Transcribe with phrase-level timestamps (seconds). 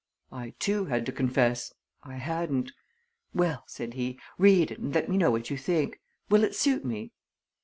[0.31, 2.71] I, too, had to confess I hadn't.
[3.35, 6.83] 'Well,' said he, 'read it and let me know what you think will it suit
[6.83, 7.13] me?'